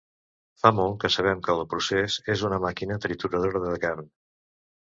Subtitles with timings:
[0.61, 4.13] Fa molt que sabem que el procés és una màquina trituradora de carn.